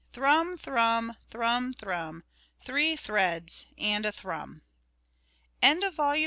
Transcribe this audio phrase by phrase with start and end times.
[0.13, 2.23] Thrum, thrum, thrum, thrum,
[2.59, 4.63] Three threads and a thrum.